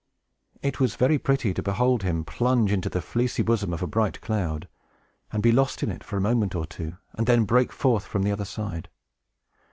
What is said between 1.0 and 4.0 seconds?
pretty to behold him plunge into the fleecy bosom of a